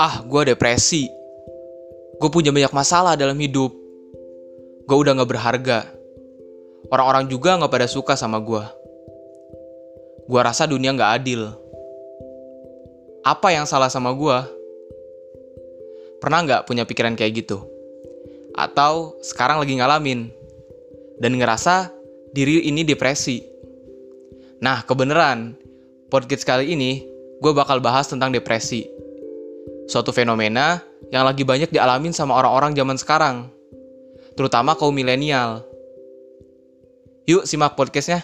Ah, 0.00 0.24
gue 0.24 0.48
depresi. 0.48 1.12
Gue 2.16 2.32
punya 2.32 2.48
banyak 2.48 2.72
masalah 2.72 3.20
dalam 3.20 3.36
hidup. 3.36 3.68
Gue 4.88 4.96
udah 4.96 5.12
gak 5.12 5.28
berharga. 5.28 5.84
Orang-orang 6.88 7.28
juga 7.28 7.60
gak 7.60 7.68
pada 7.68 7.84
suka 7.84 8.16
sama 8.16 8.40
gue. 8.40 8.64
Gue 10.24 10.40
rasa 10.40 10.64
dunia 10.64 10.96
gak 10.96 11.20
adil. 11.20 11.52
Apa 13.28 13.52
yang 13.52 13.68
salah 13.68 13.92
sama 13.92 14.16
gue? 14.16 14.38
Pernah 16.24 16.48
gak 16.48 16.64
punya 16.64 16.88
pikiran 16.88 17.12
kayak 17.12 17.44
gitu? 17.44 17.60
Atau 18.56 19.20
sekarang 19.20 19.60
lagi 19.60 19.76
ngalamin? 19.76 20.32
Dan 21.20 21.36
ngerasa 21.36 21.92
diri 22.32 22.64
ini 22.64 22.88
depresi. 22.88 23.44
Nah, 24.64 24.80
kebenaran, 24.80 25.60
podcast 26.08 26.48
kali 26.48 26.72
ini 26.72 27.04
gue 27.44 27.52
bakal 27.52 27.84
bahas 27.84 28.08
tentang 28.08 28.32
depresi. 28.32 28.88
Suatu 29.90 30.14
fenomena 30.14 30.78
yang 31.10 31.26
lagi 31.26 31.42
banyak 31.42 31.74
dialamin 31.74 32.14
sama 32.14 32.38
orang-orang 32.38 32.78
zaman 32.78 32.94
sekarang, 32.94 33.50
terutama 34.38 34.78
kaum 34.78 34.94
milenial. 34.94 35.66
Yuk 37.26 37.42
simak 37.42 37.74
podcastnya. 37.74 38.22